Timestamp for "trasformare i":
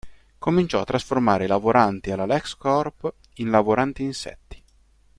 0.95-1.47